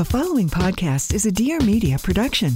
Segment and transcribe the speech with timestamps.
[0.00, 2.52] The following podcast is a Dear Media production.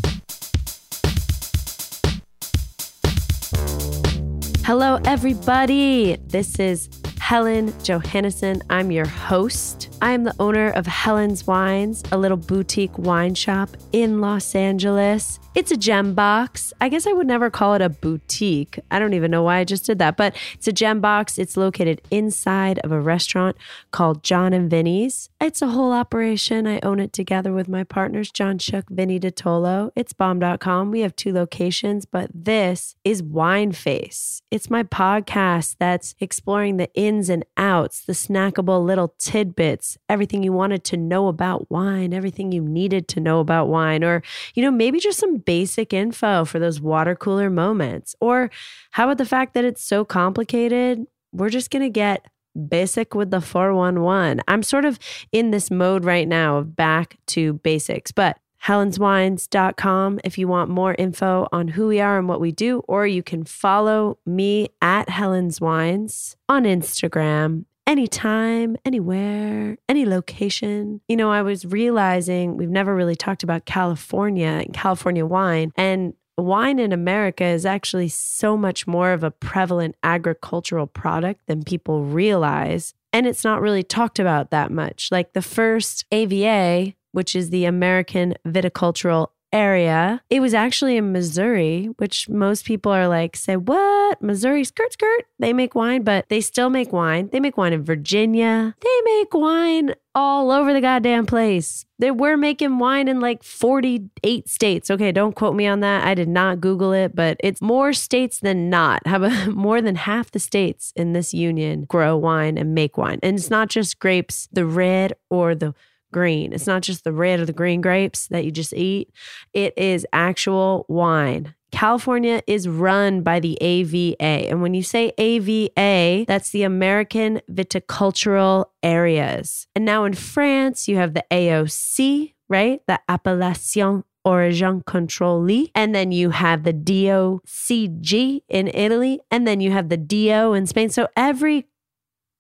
[4.64, 6.16] Hello, everybody.
[6.26, 6.88] This is
[7.20, 8.62] Helen Johannesen.
[8.70, 9.93] I'm your host.
[10.02, 15.40] I am the owner of Helen's Wines, a little boutique wine shop in Los Angeles.
[15.54, 16.72] It's a gem box.
[16.80, 18.80] I guess I would never call it a boutique.
[18.90, 21.38] I don't even know why I just did that, but it's a gem box.
[21.38, 23.56] It's located inside of a restaurant
[23.92, 25.30] called John and Vinny's.
[25.40, 26.66] It's a whole operation.
[26.66, 29.92] I own it together with my partners, Jon Shook, Vinny Dotolo.
[29.94, 30.90] It's bomb.com.
[30.90, 34.42] We have two locations, but this is Wine Face.
[34.50, 40.52] It's my podcast that's exploring the ins and outs, the snackable little tidbits, everything you
[40.52, 44.22] wanted to know about wine, everything you needed to know about wine, or,
[44.54, 48.14] you know, maybe just some basic info for those water cooler moments.
[48.20, 48.50] Or
[48.92, 51.06] how about the fact that it's so complicated?
[51.32, 52.26] We're just going to get
[52.68, 54.40] basic with the 411.
[54.46, 54.98] I'm sort of
[55.32, 60.94] in this mode right now of back to basics, but helenswines.com if you want more
[60.94, 65.08] info on who we are and what we do, or you can follow me at
[65.08, 71.00] Helen's Wines on Instagram anytime, anywhere, any location.
[71.08, 75.72] You know, I was realizing we've never really talked about California and California wine.
[75.76, 81.62] And wine in America is actually so much more of a prevalent agricultural product than
[81.62, 82.94] people realize.
[83.12, 85.08] And it's not really talked about that much.
[85.12, 90.20] Like the first AVA, which is the American Viticultural area.
[90.28, 94.20] It was actually in Missouri, which most people are like, say, what?
[94.20, 95.24] Missouri, skirt, skirt.
[95.38, 97.30] They make wine, but they still make wine.
[97.32, 98.74] They make wine in Virginia.
[98.80, 101.86] They make wine all over the goddamn place.
[101.98, 104.90] They were making wine in like 48 states.
[104.90, 106.04] Okay, don't quote me on that.
[106.06, 109.06] I did not Google it, but it's more states than not.
[109.06, 113.20] How about more than half the states in this union grow wine and make wine?
[113.22, 115.74] And it's not just grapes, the red or the
[116.14, 116.52] green.
[116.52, 119.10] It's not just the red or the green grapes that you just eat,
[119.52, 121.54] it is actual wine.
[121.72, 124.48] California is run by the AVA.
[124.48, 129.66] And when you say AVA, that's the American Viticultural Areas.
[129.74, 132.80] And now in France, you have the AOC, right?
[132.86, 135.72] The Appellation Origin Contrôlée.
[135.74, 139.18] And then you have the DOCG in Italy.
[139.32, 140.90] And then you have the DO in Spain.
[140.90, 141.66] So every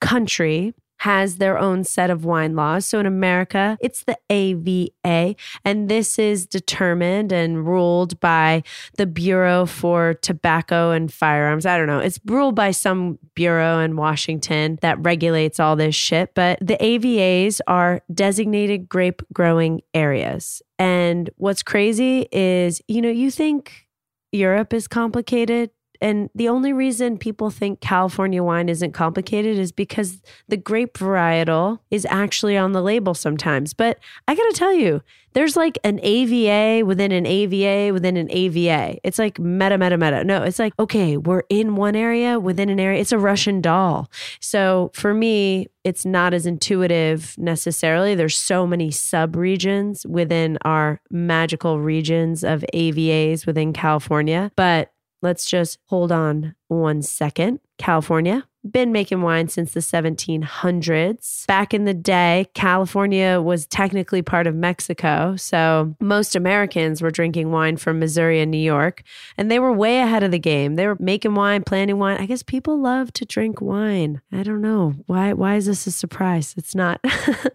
[0.00, 0.74] country
[1.04, 2.86] has their own set of wine laws.
[2.86, 8.62] So in America, it's the AVA, and this is determined and ruled by
[8.96, 11.66] the Bureau for Tobacco and Firearms.
[11.66, 11.98] I don't know.
[11.98, 17.60] It's ruled by some bureau in Washington that regulates all this shit, but the AVAs
[17.66, 20.62] are designated grape growing areas.
[20.78, 23.86] And what's crazy is, you know, you think
[24.32, 25.68] Europe is complicated
[26.00, 31.78] and the only reason people think California wine isn't complicated is because the grape varietal
[31.90, 33.74] is actually on the label sometimes.
[33.74, 35.02] But I got to tell you,
[35.34, 38.98] there's like an AVA within an AVA within an AVA.
[39.02, 40.24] It's like meta, meta, meta.
[40.24, 43.00] No, it's like, okay, we're in one area within an area.
[43.00, 44.10] It's a Russian doll.
[44.40, 48.14] So for me, it's not as intuitive necessarily.
[48.14, 54.52] There's so many sub regions within our magical regions of AVAs within California.
[54.56, 54.93] But
[55.24, 57.60] Let's just hold on one second.
[57.78, 61.46] California, been making wine since the 1700s.
[61.46, 65.34] Back in the day, California was technically part of Mexico.
[65.36, 69.02] So most Americans were drinking wine from Missouri and New York,
[69.38, 70.74] and they were way ahead of the game.
[70.74, 72.18] They were making wine, planting wine.
[72.18, 74.20] I guess people love to drink wine.
[74.30, 74.94] I don't know.
[75.06, 76.54] Why why is this a surprise?
[76.58, 77.00] It's not.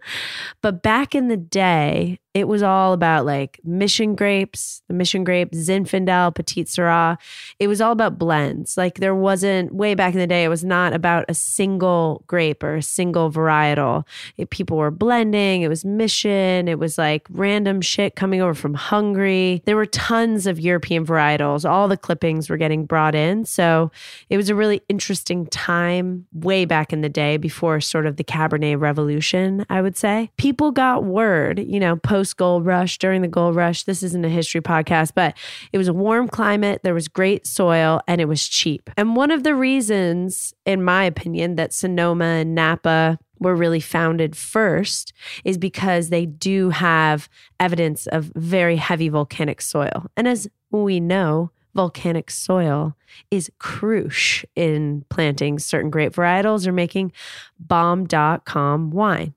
[0.62, 5.52] but back in the day, it was all about like mission grapes, the mission grape,
[5.52, 7.18] Zinfandel, Petite Sirah.
[7.58, 8.78] It was all about blends.
[8.78, 12.64] Like there wasn't, way back in the day, it was not about a single grape
[12.64, 14.06] or a single varietal.
[14.38, 18.76] It, people were blending, it was mission, it was like random shit coming over from
[18.76, 19.64] Hungary.
[19.66, 21.68] There were tons of European varietals.
[21.68, 23.44] All the clippings were getting brought in.
[23.46, 23.92] So
[24.30, 28.24] it was a really interesting time way back in the day before sort of the
[28.24, 30.30] Cabernet revolution, I would say.
[30.38, 33.83] People got word, you know, post post gold rush, during the gold rush.
[33.83, 35.38] This isn't a history podcast, but
[35.71, 36.81] it was a warm climate.
[36.83, 38.89] There was great soil and it was cheap.
[38.98, 44.36] And one of the reasons, in my opinion, that Sonoma and Napa were really founded
[44.36, 45.13] first
[45.45, 50.06] is because they do have evidence of very heavy volcanic soil.
[50.18, 52.98] And as we know, volcanic soil
[53.31, 57.13] is crucial in planting certain grape varietals or making
[57.57, 59.33] bomb.com wine.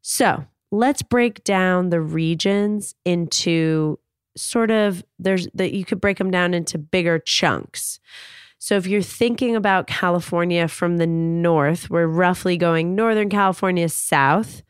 [0.00, 3.98] So, let's break down the regions into
[4.36, 7.98] sort of there's that you could break them down into bigger chunks.
[8.58, 14.62] So if you're thinking about California from the north, we're roughly going Northern California south.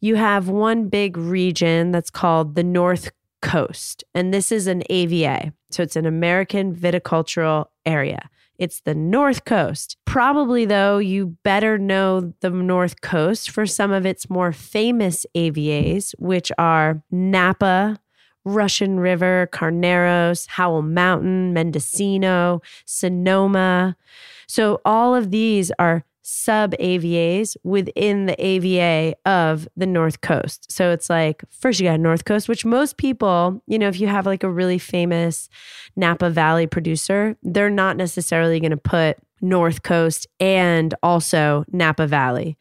[0.00, 3.10] You have one big region that's called the North
[3.40, 5.52] Coast, and this is an AVA.
[5.70, 8.28] So it's an American viticultural area.
[8.62, 9.96] It's the North Coast.
[10.04, 16.14] Probably, though, you better know the North Coast for some of its more famous AVAs,
[16.20, 17.98] which are Napa,
[18.44, 23.96] Russian River, Carneros, Howell Mountain, Mendocino, Sonoma.
[24.46, 30.70] So, all of these are sub AVAs within the AVA of the North Coast.
[30.70, 34.06] So it's like, first you got North Coast, which most people, you know, if you
[34.06, 35.48] have like a really famous
[35.96, 42.56] Napa Valley producer, they're not necessarily going to put North Coast and also Napa Valley.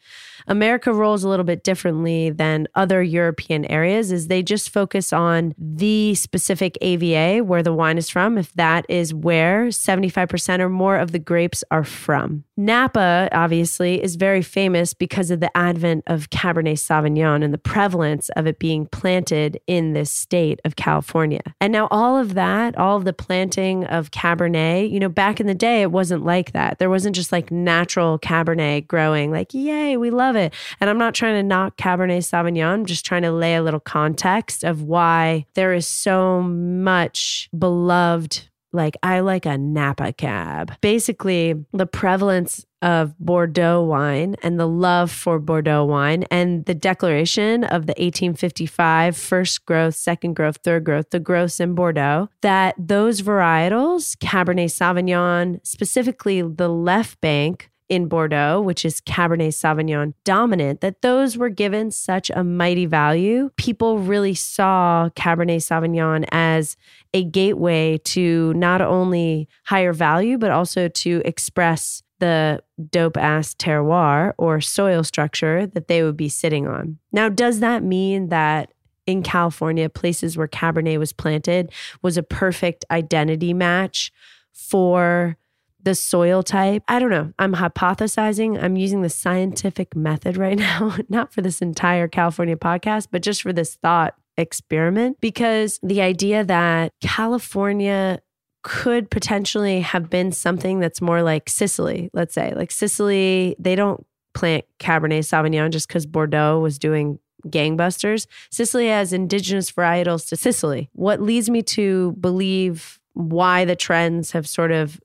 [0.48, 5.54] America rolls a little bit differently than other European areas is they just focus on
[5.57, 10.98] the specific AVA where the wine is from if that is where 75% or more
[10.98, 12.44] of the grapes are from.
[12.66, 18.30] Napa obviously is very famous because of the advent of Cabernet Sauvignon and the prevalence
[18.36, 21.42] of it being planted in this state of California.
[21.60, 25.48] And now all of that, all of the planting of Cabernet, you know, back in
[25.48, 26.78] the day it wasn't like that.
[26.78, 30.54] There wasn't just like natural Cabernet growing like, "Yay, we love it.
[30.80, 32.68] And I'm not trying to knock Cabernet Sauvignon.
[32.68, 38.50] I'm just trying to lay a little context of why there is so much beloved
[38.73, 40.73] like I like a Napa cab.
[40.81, 47.63] Basically, the prevalence of Bordeaux wine and the love for Bordeaux wine and the declaration
[47.63, 53.21] of the 1855 first growth, second growth, third growth, the growths in Bordeaux, that those
[53.21, 61.02] varietals, Cabernet Sauvignon, specifically the left bank, in Bordeaux, which is Cabernet Sauvignon dominant, that
[61.02, 63.52] those were given such a mighty value.
[63.58, 66.78] People really saw Cabernet Sauvignon as
[67.14, 74.34] a gateway to not only higher value, but also to express the dope ass terroir
[74.38, 76.98] or soil structure that they would be sitting on.
[77.12, 78.72] Now, does that mean that
[79.06, 84.14] in California, places where Cabernet was planted was a perfect identity match
[84.54, 85.36] for
[85.83, 86.83] the soil type.
[86.88, 87.33] I don't know.
[87.39, 88.62] I'm hypothesizing.
[88.62, 93.42] I'm using the scientific method right now, not for this entire California podcast, but just
[93.42, 98.22] for this thought experiment, because the idea that California
[98.63, 102.54] could potentially have been something that's more like Sicily, let's say.
[102.56, 108.28] Like Sicily, they don't plant Cabernet Sauvignon just because Bordeaux was doing gangbusters.
[108.52, 110.90] Sicily has indigenous varietals to Sicily.
[110.94, 115.02] What leads me to believe why the trends have sort of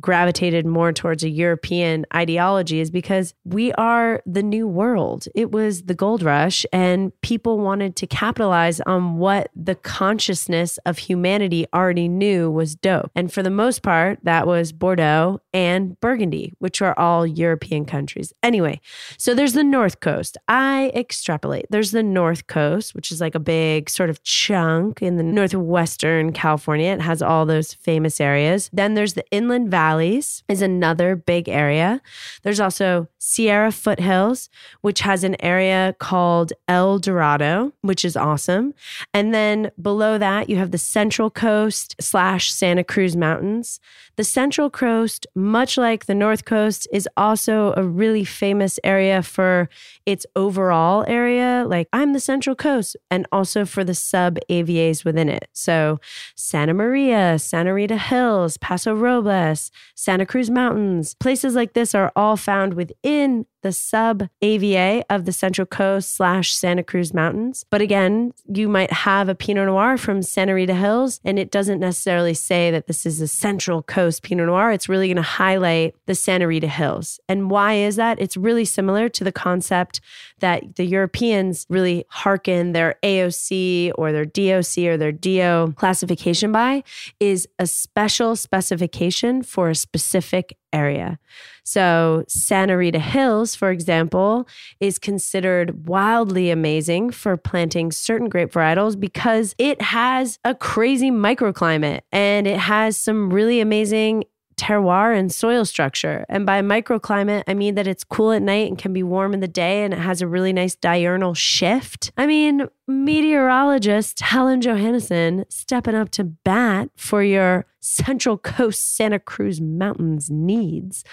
[0.00, 5.26] gravitated more towards a European ideology is because we are the new world.
[5.34, 10.98] It was the gold rush, and people wanted to capitalize on what the consciousness of
[10.98, 13.10] humanity already knew was dope.
[13.14, 18.32] And for the most part, that was Bordeaux and Burgundy, which are all European countries.
[18.42, 18.80] Anyway,
[19.16, 20.36] so there's the North Coast.
[20.46, 21.66] I extrapolate.
[21.70, 26.32] There's the North Coast, which is like a big sort of chunk in the northwestern
[26.32, 26.92] California.
[26.92, 28.70] It has all those famous areas.
[28.72, 32.00] Then there's the Inland Valley valleys is another big area.
[32.42, 34.50] There's also Sierra Foothills,
[34.82, 38.74] which has an area called El Dorado, which is awesome.
[39.14, 43.80] And then below that, you have the Central Coast slash Santa Cruz Mountains.
[44.18, 49.68] The Central Coast, much like the North Coast, is also a really famous area for
[50.06, 51.64] its overall area.
[51.64, 55.46] Like, I'm the Central Coast, and also for the sub AVAs within it.
[55.52, 56.00] So,
[56.34, 62.36] Santa Maria, Santa Rita Hills, Paso Robles, Santa Cruz Mountains, places like this are all
[62.36, 67.64] found within the sub AVA of the Central Coast slash Santa Cruz Mountains.
[67.70, 71.80] But again, you might have a Pinot Noir from Santa Rita Hills, and it doesn't
[71.80, 74.72] necessarily say that this is a Central Coast Pinot Noir.
[74.72, 77.20] It's really going to highlight the Santa Rita Hills.
[77.28, 78.20] And why is that?
[78.20, 80.00] It's really similar to the concept
[80.40, 86.82] that the Europeans really hearken their AOC or their DOC or their DO classification by
[87.20, 91.18] is a special specification for a specific area.
[91.64, 94.48] So, Santa Rita Hills, for example,
[94.80, 102.00] is considered wildly amazing for planting certain grape varietals because it has a crazy microclimate
[102.12, 104.24] and it has some really amazing
[104.58, 106.26] terroir and soil structure.
[106.28, 109.40] And by microclimate, I mean that it's cool at night and can be warm in
[109.40, 112.12] the day and it has a really nice diurnal shift.
[112.16, 119.60] I mean, meteorologist Helen Johannesen stepping up to bat for your Central Coast Santa Cruz
[119.60, 121.04] Mountains needs.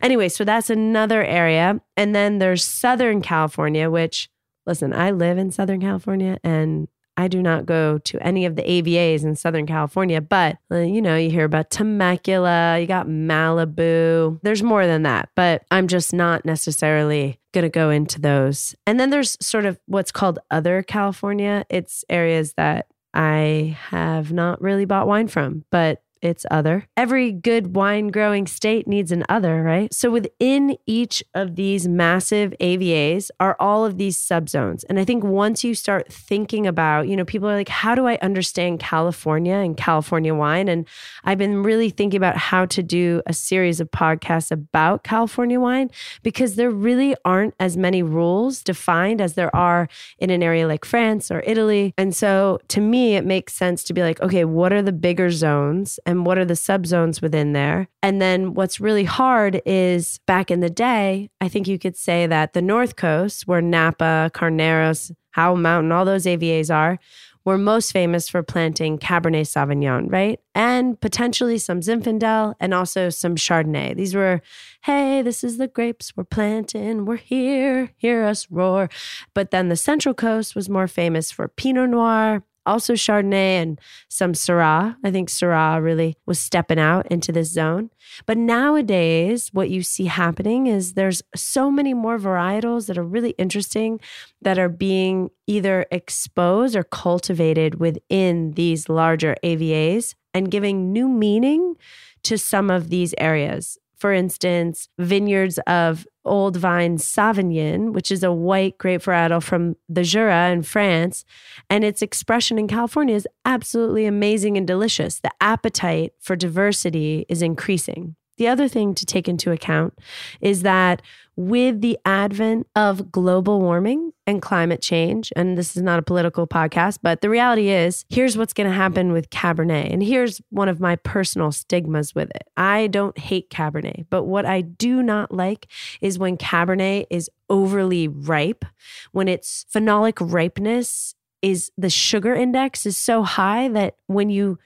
[0.00, 1.80] Anyway, so that's another area.
[1.96, 4.30] And then there's Southern California, which,
[4.66, 8.62] listen, I live in Southern California and I do not go to any of the
[8.62, 14.40] AVAs in Southern California, but uh, you know, you hear about Temecula, you got Malibu.
[14.42, 18.74] There's more than that, but I'm just not necessarily going to go into those.
[18.86, 21.66] And then there's sort of what's called other California.
[21.68, 26.86] It's areas that I have not really bought wine from, but its other.
[26.96, 29.92] Every good wine growing state needs an other, right?
[29.92, 34.84] So within each of these massive AVAs are all of these subzones.
[34.88, 38.06] And I think once you start thinking about, you know, people are like, how do
[38.06, 40.68] I understand California and California wine?
[40.68, 40.86] And
[41.24, 45.90] I've been really thinking about how to do a series of podcasts about California wine
[46.22, 49.88] because there really aren't as many rules defined as there are
[50.18, 51.92] in an area like France or Italy.
[51.98, 55.30] And so to me, it makes sense to be like, okay, what are the bigger
[55.30, 55.98] zones?
[56.12, 57.88] And what are the subzones within there.
[58.02, 62.28] And then what's really hard is back in the day, I think you could say
[62.28, 66.98] that the North Coast, where Napa, Carneros, Howell Mountain, all those AVAs are,
[67.44, 70.38] were most famous for planting Cabernet Sauvignon, right?
[70.54, 73.96] And potentially some Zinfandel and also some Chardonnay.
[73.96, 74.42] These were,
[74.82, 77.04] hey, this is the grapes we're planting.
[77.04, 77.90] We're here.
[77.96, 78.88] Hear us roar.
[79.34, 84.32] But then the Central Coast was more famous for Pinot Noir, also Chardonnay and some
[84.32, 84.96] Syrah.
[85.04, 87.90] I think Syrah really was stepping out into this zone.
[88.26, 93.30] But nowadays, what you see happening is there's so many more varietals that are really
[93.38, 94.00] interesting
[94.40, 101.74] that are being either exposed or cultivated within these larger AVAs and giving new meaning
[102.22, 108.32] to some of these areas for instance, vineyards of Old Vine Savagnin, which is a
[108.32, 111.24] white grape varietal from the Jura in France.
[111.70, 115.20] And its expression in California is absolutely amazing and delicious.
[115.20, 118.16] The appetite for diversity is increasing.
[118.38, 119.98] The other thing to take into account
[120.40, 121.02] is that
[121.36, 126.46] with the advent of global warming and climate change, and this is not a political
[126.46, 129.92] podcast, but the reality is here's what's going to happen with Cabernet.
[129.92, 134.44] And here's one of my personal stigmas with it I don't hate Cabernet, but what
[134.44, 135.66] I do not like
[136.00, 138.64] is when Cabernet is overly ripe,
[139.12, 144.58] when its phenolic ripeness is the sugar index is so high that when you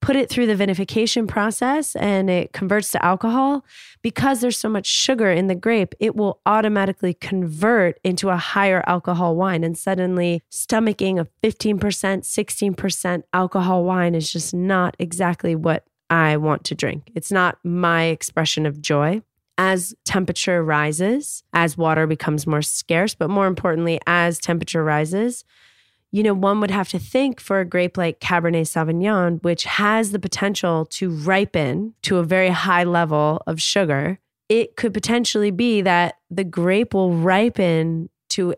[0.00, 3.64] put it through the vinification process and it converts to alcohol,
[4.02, 8.84] because there's so much sugar in the grape, it will automatically convert into a higher
[8.86, 9.64] alcohol wine.
[9.64, 16.64] And suddenly, stomaching a 15%, 16% alcohol wine is just not exactly what I want
[16.64, 17.10] to drink.
[17.14, 19.22] It's not my expression of joy.
[19.60, 25.44] As temperature rises, as water becomes more scarce, but more importantly, as temperature rises,
[26.10, 30.10] you know, one would have to think for a grape like Cabernet Sauvignon, which has
[30.10, 35.82] the potential to ripen to a very high level of sugar, it could potentially be
[35.82, 38.54] that the grape will ripen to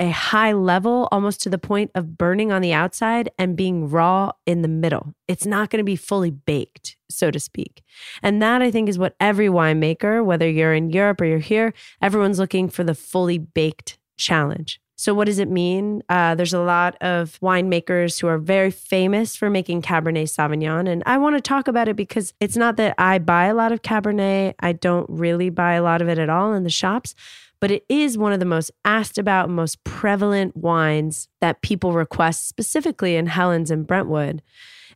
[0.00, 4.32] a high level, almost to the point of burning on the outside and being raw
[4.44, 5.14] in the middle.
[5.28, 7.82] It's not going to be fully baked, so to speak.
[8.22, 11.72] And that I think is what every winemaker, whether you're in Europe or you're here,
[12.02, 14.80] everyone's looking for the fully baked challenge.
[14.96, 16.02] So, what does it mean?
[16.08, 20.88] Uh, there's a lot of winemakers who are very famous for making Cabernet Sauvignon.
[20.88, 23.72] And I want to talk about it because it's not that I buy a lot
[23.72, 27.14] of Cabernet, I don't really buy a lot of it at all in the shops,
[27.58, 32.46] but it is one of the most asked about, most prevalent wines that people request,
[32.46, 34.42] specifically in Helen's and Brentwood.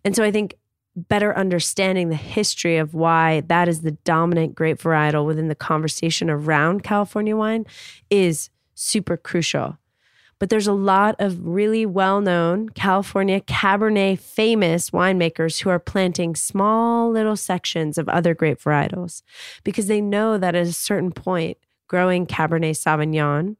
[0.05, 0.55] And so, I think
[0.95, 6.29] better understanding the history of why that is the dominant grape varietal within the conversation
[6.31, 7.67] around California wine
[8.11, 9.77] is super crucial.
[10.39, 16.37] But there's a lot of really well known California Cabernet famous winemakers who are planting
[16.37, 19.23] small little sections of other grape varietals
[19.65, 23.57] because they know that at a certain point, growing Cabernet Sauvignon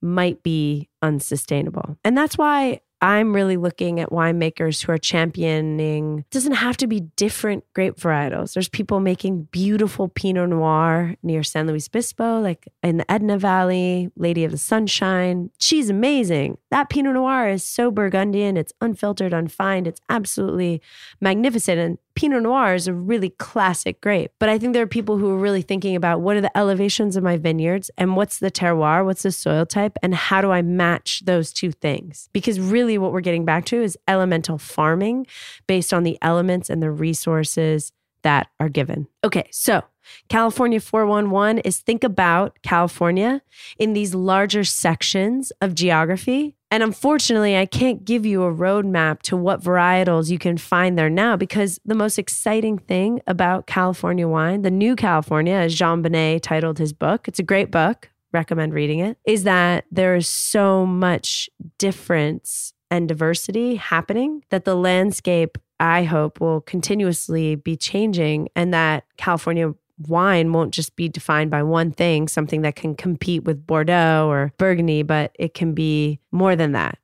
[0.00, 1.98] might be unsustainable.
[2.04, 6.86] And that's why I'm really looking at winemakers who are championing it doesn't have to
[6.86, 8.54] be different grape varietals.
[8.54, 14.10] There's people making beautiful Pinot Noir near San Luis Obispo, like in the Edna Valley,
[14.16, 15.50] Lady of the Sunshine.
[15.58, 16.58] She's amazing.
[16.70, 20.80] That Pinot Noir is so Burgundian, it's unfiltered, unfined, it's absolutely
[21.20, 21.78] magnificent.
[21.78, 24.30] And Pinot Noir is a really classic grape.
[24.38, 27.16] But I think there are people who are really thinking about what are the elevations
[27.16, 30.62] of my vineyards and what's the terroir, what's the soil type, and how do I
[30.62, 32.28] match those two things?
[32.32, 35.26] Because really what we're getting back to is elemental farming
[35.66, 37.92] based on the elements and the resources
[38.22, 39.06] that are given.
[39.22, 39.82] Okay, so
[40.28, 43.42] California 411 is think about California
[43.78, 46.56] in these larger sections of geography.
[46.74, 51.08] And unfortunately, I can't give you a roadmap to what varietals you can find there
[51.08, 56.40] now because the most exciting thing about California wine, the new California, as Jon Bonné
[56.42, 60.84] titled his book, it's a great book, recommend reading it, is that there is so
[60.84, 68.74] much difference and diversity happening that the landscape I hope will continuously be changing and
[68.74, 73.66] that California wine won't just be defined by one thing, something that can compete with
[73.66, 76.98] Bordeaux or Burgundy, but it can be more than that.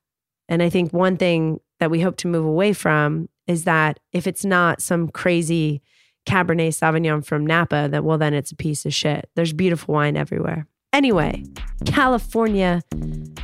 [0.49, 4.27] And I think one thing that we hope to move away from is that if
[4.27, 5.83] it's not some crazy
[6.27, 9.31] Cabernet Sauvignon from Napa, that well, then it's a piece of shit.
[9.37, 10.67] There's beautiful wine everywhere.
[10.93, 11.45] Anyway,
[11.87, 12.83] California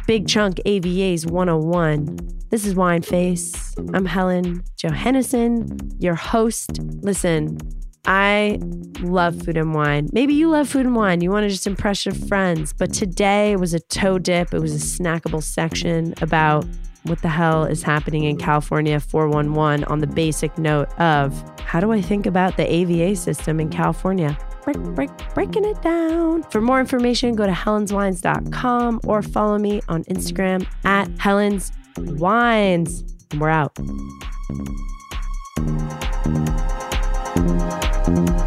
[0.06, 2.18] Big Chunk AVA's 101.
[2.50, 3.74] This is Wine Face.
[3.92, 6.80] I'm Helen Johannesen, your host.
[7.02, 7.58] Listen,
[8.06, 8.58] I
[9.00, 10.08] love food and wine.
[10.12, 11.20] Maybe you love food and wine.
[11.20, 12.72] You want to just impress your friends.
[12.72, 14.54] But today was a toe dip.
[14.54, 16.64] It was a snackable section about
[17.02, 21.92] what the hell is happening in California 411 on the basic note of how do
[21.92, 24.38] I think about the AVA system in California?
[24.64, 26.42] Break, break, breaking it down.
[26.44, 33.04] For more information, go to helenswines.com or follow me on Instagram at Helens Wines.
[33.30, 33.76] And we're out.
[38.06, 38.45] Thank you.